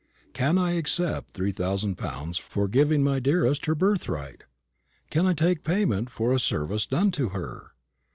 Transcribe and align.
Can 0.33 0.57
I 0.57 0.71
accept 0.77 1.29
three 1.33 1.51
thousand 1.51 1.95
pounds 1.95 2.39
for 2.39 2.67
giving 2.67 3.03
my 3.03 3.19
dearest 3.19 3.67
her 3.67 3.75
birthright? 3.75 4.45
Can 5.11 5.27
I 5.27 5.33
take 5.35 5.63
payment 5.63 6.09
for 6.09 6.33
a 6.33 6.39
service 6.39 6.87
done 6.87 7.11
to 7.11 7.29
her? 7.29 7.73